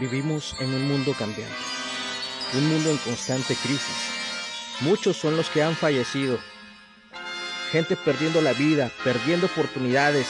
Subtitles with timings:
[0.00, 1.54] Vivimos en un mundo cambiante,
[2.54, 4.10] un mundo en constante crisis.
[4.80, 6.38] Muchos son los que han fallecido,
[7.70, 10.26] gente perdiendo la vida, perdiendo oportunidades.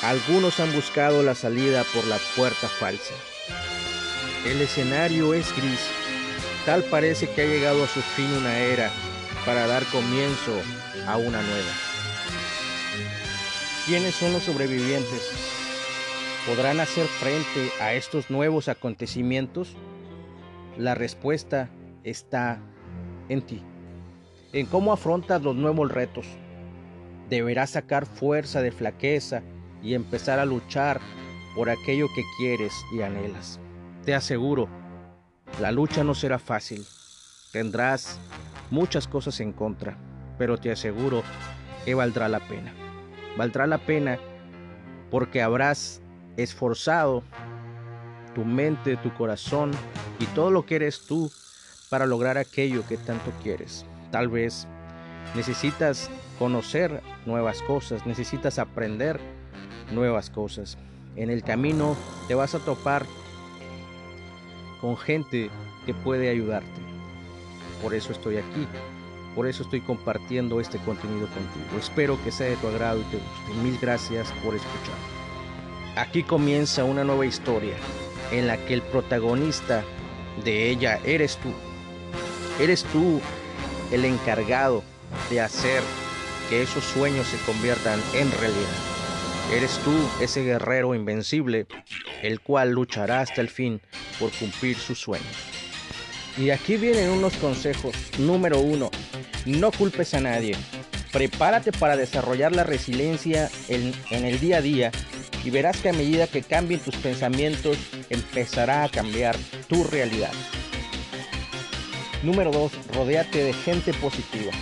[0.00, 3.12] Algunos han buscado la salida por la puerta falsa.
[4.46, 5.80] El escenario es gris.
[6.64, 8.90] Tal parece que ha llegado a su fin una era
[9.44, 10.58] para dar comienzo
[11.06, 11.72] a una nueva.
[13.84, 15.61] ¿Quiénes son los sobrevivientes?
[16.46, 19.76] ¿Podrán hacer frente a estos nuevos acontecimientos?
[20.76, 21.70] La respuesta
[22.02, 22.58] está
[23.28, 23.62] en ti,
[24.52, 26.26] en cómo afrontas los nuevos retos.
[27.28, 29.42] Deberás sacar fuerza de flaqueza
[29.84, 31.00] y empezar a luchar
[31.54, 33.60] por aquello que quieres y anhelas.
[34.04, 34.68] Te aseguro,
[35.60, 36.84] la lucha no será fácil.
[37.52, 38.18] Tendrás
[38.68, 39.96] muchas cosas en contra,
[40.38, 41.22] pero te aseguro
[41.84, 42.74] que valdrá la pena.
[43.36, 44.18] Valdrá la pena
[45.08, 46.01] porque habrás
[46.36, 47.22] esforzado
[48.34, 49.70] tu mente, tu corazón
[50.18, 51.30] y todo lo que eres tú
[51.90, 53.84] para lograr aquello que tanto quieres.
[54.10, 54.66] Tal vez
[55.34, 59.20] necesitas conocer nuevas cosas, necesitas aprender
[59.92, 60.78] nuevas cosas.
[61.16, 61.96] En el camino
[62.28, 63.04] te vas a topar
[64.80, 65.50] con gente
[65.84, 66.80] que puede ayudarte.
[67.82, 68.66] Por eso estoy aquí.
[69.34, 71.78] Por eso estoy compartiendo este contenido contigo.
[71.78, 73.62] Espero que sea de tu agrado y te guste.
[73.62, 75.21] Mil gracias por escuchar.
[75.96, 77.74] Aquí comienza una nueva historia
[78.30, 79.84] en la que el protagonista
[80.42, 81.52] de ella eres tú.
[82.62, 83.20] Eres tú
[83.92, 84.82] el encargado
[85.28, 85.82] de hacer
[86.48, 88.72] que esos sueños se conviertan en realidad.
[89.52, 91.66] Eres tú ese guerrero invencible,
[92.22, 93.82] el cual luchará hasta el fin
[94.18, 95.26] por cumplir sus sueños.
[96.38, 97.94] Y aquí vienen unos consejos.
[98.18, 98.90] Número uno,
[99.44, 100.56] no culpes a nadie.
[101.12, 104.92] Prepárate para desarrollar la resiliencia en, en el día a día
[105.44, 107.76] y verás que a medida que cambien tus pensamientos
[108.10, 109.36] empezará a cambiar
[109.68, 110.32] tu realidad.
[112.22, 112.72] Número 2.
[112.94, 114.52] Rodéate de gente positiva.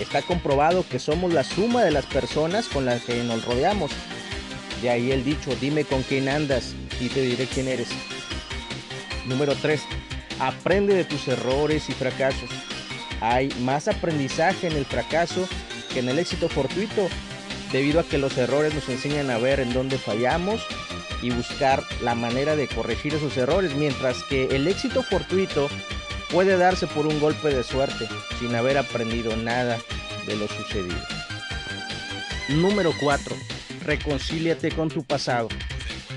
[0.00, 3.90] Está comprobado que somos la suma de las personas con las que nos rodeamos.
[4.80, 7.88] De ahí el dicho, dime con quién andas y te diré quién eres.
[9.26, 9.82] Número 3.
[10.38, 12.48] Aprende de tus errores y fracasos.
[13.20, 15.46] Hay más aprendizaje en el fracaso
[15.92, 17.08] que en el éxito fortuito
[17.72, 20.62] debido a que los errores nos enseñan a ver en dónde fallamos
[21.22, 25.68] y buscar la manera de corregir esos errores, mientras que el éxito fortuito
[26.30, 29.78] puede darse por un golpe de suerte sin haber aprendido nada
[30.26, 30.98] de lo sucedido.
[32.48, 33.36] Número 4.
[33.84, 35.48] Reconcíliate con tu pasado.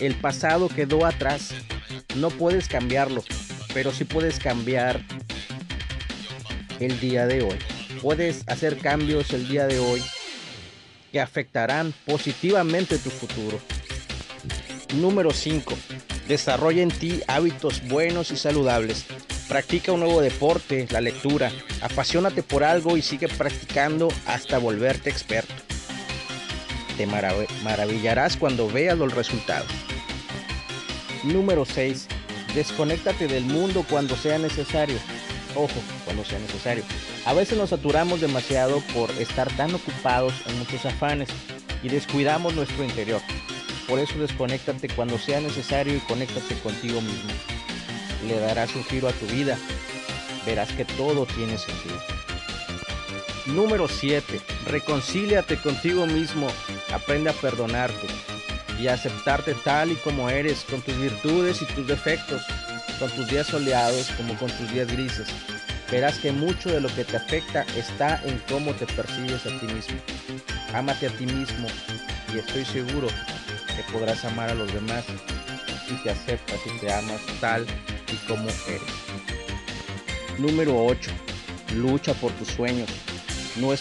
[0.00, 1.54] El pasado quedó atrás.
[2.16, 3.24] No puedes cambiarlo,
[3.72, 5.02] pero sí puedes cambiar
[6.78, 7.58] el día de hoy.
[8.00, 10.02] Puedes hacer cambios el día de hoy
[11.10, 13.58] que afectarán positivamente tu futuro.
[14.94, 15.74] Número 5.
[16.28, 19.04] Desarrolla en ti hábitos buenos y saludables.
[19.48, 21.50] Practica un nuevo deporte, la lectura.
[21.82, 25.54] Apasionate por algo y sigue practicando hasta volverte experto.
[26.96, 29.70] Te maravillarás cuando veas los resultados.
[31.24, 32.06] Número 6.
[32.54, 34.98] Desconéctate del mundo cuando sea necesario.
[35.54, 36.84] Ojo, cuando sea necesario.
[37.26, 41.28] A veces nos saturamos demasiado por estar tan ocupados en muchos afanes
[41.82, 43.20] y descuidamos nuestro interior.
[43.86, 47.30] Por eso desconéctate cuando sea necesario y conéctate contigo mismo.
[48.26, 49.58] Le darás un giro a tu vida.
[50.46, 51.96] Verás que todo tiene sentido.
[53.46, 54.40] Número 7.
[54.66, 56.46] Reconcíliate contigo mismo.
[56.92, 58.06] Aprende a perdonarte
[58.78, 62.42] y a aceptarte tal y como eres, con tus virtudes y tus defectos,
[62.98, 65.28] con tus días soleados como con tus días grises.
[65.90, 69.66] Verás que mucho de lo que te afecta está en cómo te percibes a ti
[69.66, 69.96] mismo.
[70.72, 71.66] Ámate a ti mismo
[72.32, 75.04] y estoy seguro que podrás amar a los demás
[75.90, 77.66] y te aceptas y te amas tal
[78.12, 78.82] y como eres.
[80.38, 81.10] Número 8.
[81.74, 82.88] Lucha por tus sueños.
[83.56, 83.74] No,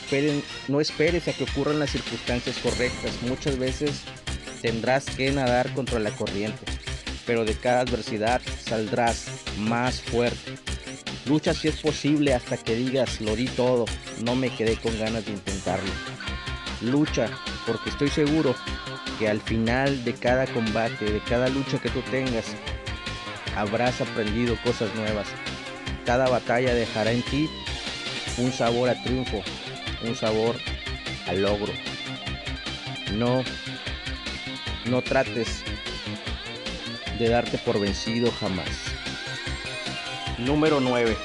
[0.67, 3.21] no esperes a que ocurran las circunstancias correctas.
[3.21, 4.01] Muchas veces
[4.63, 6.65] tendrás que nadar contra la corriente,
[7.27, 9.27] pero de cada adversidad saldrás
[9.57, 10.68] más fuerte.
[11.29, 13.85] Lucha si es posible hasta que digas, lo di todo,
[14.23, 15.91] no me quedé con ganas de intentarlo.
[16.81, 17.29] Lucha
[17.67, 18.55] porque estoy seguro
[19.19, 22.45] que al final de cada combate, de cada lucha que tú tengas,
[23.55, 25.27] habrás aprendido cosas nuevas.
[26.03, 27.47] Cada batalla dejará en ti
[28.39, 29.43] un sabor a triunfo,
[30.01, 30.55] un sabor
[31.27, 31.73] a logro.
[33.13, 33.43] No,
[34.85, 35.61] no trates
[37.19, 38.88] de darte por vencido jamás.
[40.45, 41.17] Número 9.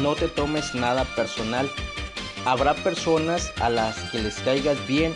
[0.00, 1.68] No te tomes nada personal.
[2.44, 5.14] Habrá personas a las que les caigas bien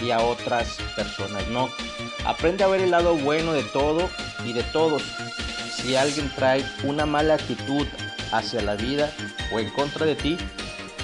[0.00, 1.68] y a otras personas no.
[2.24, 4.08] Aprende a ver el lado bueno de todo
[4.46, 5.02] y de todos.
[5.76, 7.86] si alguien trae una mala actitud
[8.32, 9.10] hacia la vida
[9.52, 10.38] o en contra de ti,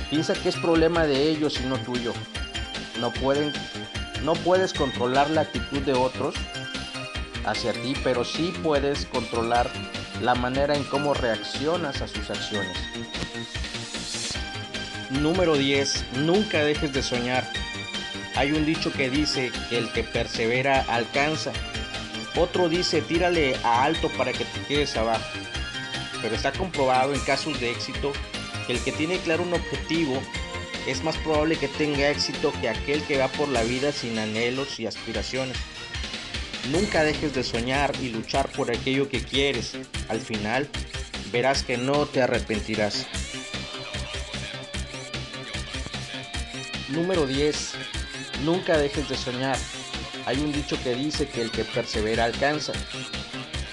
[0.08, 2.12] piensa que es problema de ellos y no tuyo.
[2.98, 3.52] No pueden
[4.24, 6.34] no puedes controlar la actitud de otros
[7.44, 9.70] hacia ti, pero sí puedes controlar
[10.20, 12.76] la manera en cómo reaccionas a sus acciones.
[15.10, 16.04] Número 10.
[16.18, 17.50] Nunca dejes de soñar.
[18.34, 21.52] Hay un dicho que dice el que persevera alcanza.
[22.36, 25.24] Otro dice tírale a alto para que te quedes abajo.
[26.20, 28.12] Pero está comprobado en casos de éxito
[28.66, 30.20] que el que tiene claro un objetivo
[30.86, 34.78] es más probable que tenga éxito que aquel que va por la vida sin anhelos
[34.80, 35.56] y aspiraciones.
[36.66, 39.72] Nunca dejes de soñar y luchar por aquello que quieres.
[40.08, 40.68] Al final,
[41.32, 43.06] verás que no te arrepentirás.
[46.88, 47.72] Número 10.
[48.44, 49.56] Nunca dejes de soñar.
[50.26, 52.72] Hay un dicho que dice que el que persevera alcanza.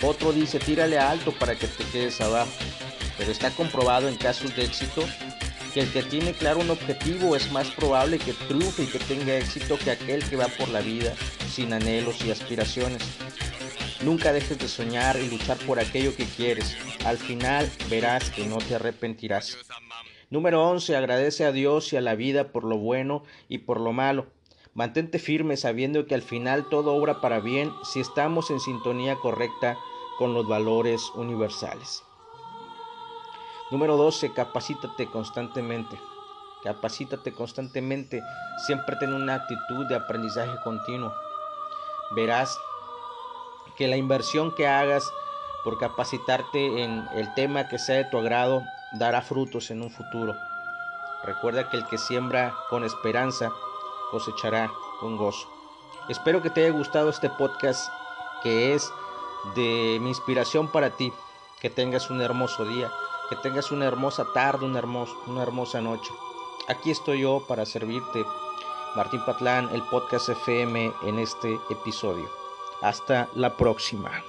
[0.01, 2.51] Otro dice tírale alto para que te quedes abajo.
[3.17, 5.05] Pero está comprobado en casos de éxito
[5.73, 9.35] que el que tiene claro un objetivo es más probable que triunfe y que tenga
[9.35, 11.13] éxito que aquel que va por la vida
[11.55, 13.01] sin anhelos y aspiraciones.
[14.03, 16.75] Nunca dejes de soñar y luchar por aquello que quieres.
[17.05, 19.57] Al final verás que no te arrepentirás.
[20.29, 20.97] Número 11.
[20.97, 24.27] Agradece a Dios y a la vida por lo bueno y por lo malo.
[24.73, 29.77] Mantente firme sabiendo que al final todo obra para bien si estamos en sintonía correcta
[30.17, 32.03] con los valores universales.
[33.71, 35.97] Número 12, capacítate constantemente.
[36.65, 38.21] Capacítate constantemente.
[38.65, 41.13] Siempre ten una actitud de aprendizaje continuo.
[42.11, 42.59] Verás
[43.75, 45.11] que la inversión que hagas
[45.63, 48.63] por capacitarte en el tema que sea de tu agrado
[48.93, 50.35] dará frutos en un futuro.
[51.23, 53.51] Recuerda que el que siembra con esperanza
[54.11, 55.49] cosechará con gozo.
[56.07, 57.89] Espero que te haya gustado este podcast
[58.43, 58.93] que es
[59.55, 61.11] de mi inspiración para ti.
[61.59, 62.91] Que tengas un hermoso día.
[63.29, 64.83] Que tengas una hermosa tarde, una,
[65.25, 66.13] una hermosa noche.
[66.67, 68.23] Aquí estoy yo para servirte,
[68.95, 72.29] Martín Patlán, el podcast FM en este episodio.
[72.81, 74.23] Hasta la próxima.